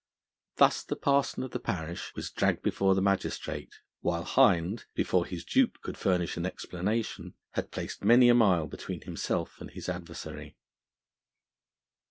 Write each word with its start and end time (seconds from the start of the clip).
Thus 0.55 0.81
the 0.81 0.95
parson 0.95 1.43
of 1.43 1.51
the 1.51 1.59
parish 1.59 2.11
was 2.15 2.31
dragged 2.31 2.63
before 2.63 2.95
the 2.95 3.03
magistrate, 3.03 3.81
while 3.99 4.23
Hind, 4.23 4.85
before 4.95 5.27
his 5.27 5.45
dupe 5.45 5.79
could 5.81 5.95
furnish 5.95 6.37
an 6.37 6.45
explanation, 6.47 7.35
had 7.51 7.69
placed 7.69 8.03
many 8.03 8.27
a 8.27 8.33
mile 8.33 8.65
between 8.65 9.01
himself 9.01 9.61
and 9.61 9.69
his 9.69 9.87
adversary. 9.87 10.57